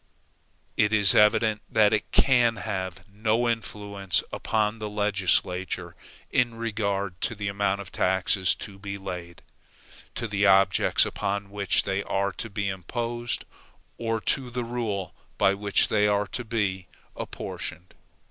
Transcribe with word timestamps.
It 0.77 0.91
is 0.93 1.13
evident 1.13 1.61
that 1.69 1.93
it 1.93 2.11
can 2.11 2.55
have 2.55 3.07
no 3.07 3.47
influence 3.47 4.23
upon 4.33 4.79
the 4.79 4.89
legislature, 4.89 5.95
in 6.31 6.55
regard 6.55 7.21
to 7.21 7.35
the 7.35 7.47
amount 7.47 7.81
of 7.81 7.91
taxes 7.91 8.55
to 8.55 8.79
be 8.79 8.97
laid, 8.97 9.43
to 10.15 10.27
the 10.27 10.47
objects 10.47 11.05
upon 11.05 11.51
which 11.51 11.83
they 11.83 12.01
are 12.01 12.31
to 12.31 12.49
be 12.49 12.67
imposed, 12.67 13.45
or 13.99 14.19
to 14.21 14.49
the 14.49 14.63
rule 14.63 15.13
by 15.37 15.53
which 15.53 15.87
they 15.89 16.07
are 16.07 16.25
to 16.29 16.43
be 16.45 16.87
apportioned. 17.15 17.93